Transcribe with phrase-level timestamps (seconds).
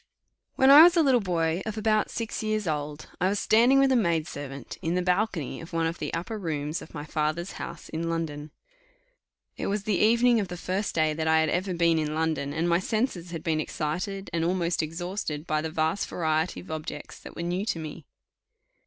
[0.55, 3.91] When I was a little boy of about six years old, I was standing with
[3.91, 7.51] a maid servant in the balcony of one of the upper rooms of my father's
[7.51, 8.49] house in London
[9.57, 12.51] it was the evening of the first day that I had ever been in London,
[12.51, 17.19] and my senses had been excited, and almost exhausted, by the vast variety of objects
[17.19, 18.07] that were new to me.